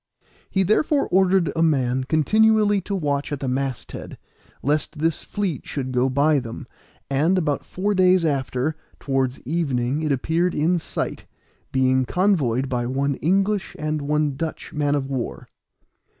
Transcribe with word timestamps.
He 0.49 0.63
therefore 0.63 1.07
ordered 1.09 1.51
a 1.55 1.61
man 1.61 2.05
continually 2.05 2.81
to 2.81 2.95
watch 2.95 3.31
at 3.31 3.39
the 3.39 3.47
mast 3.47 3.91
head, 3.91 4.17
lest 4.63 4.97
this 4.97 5.23
fleet 5.23 5.67
should 5.67 5.91
go 5.91 6.09
by 6.09 6.39
them; 6.39 6.65
and 7.07 7.37
about 7.37 7.63
four 7.63 7.93
days 7.93 8.25
after, 8.25 8.75
towards 8.99 9.39
evening 9.41 10.01
it 10.01 10.11
appeared 10.11 10.55
in 10.55 10.79
sight, 10.79 11.27
being 11.71 12.05
convoyed 12.05 12.67
by 12.67 12.87
one 12.87 13.13
English 13.17 13.75
and 13.77 14.01
one 14.01 14.35
Dutch 14.35 14.73
man 14.73 14.95
of 14.95 15.07
war. 15.07 15.49